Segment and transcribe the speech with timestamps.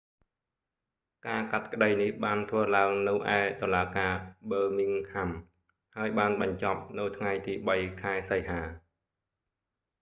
[1.27, 4.13] ការកាត់ក្តីនេះបានធ្វើឡើងនៅឯតុលាការ
[4.49, 8.61] ប៊ឺមីងហាំ birmingham crown ហើយបានបញ្ចប់នៅថ្ងៃទី 3 ខែសីហា